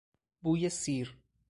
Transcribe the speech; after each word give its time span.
بوی 0.41 0.69
سیر 0.69 1.17